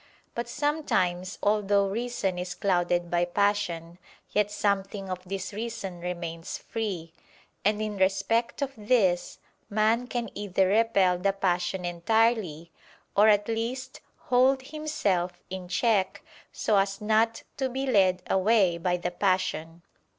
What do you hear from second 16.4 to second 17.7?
so as not to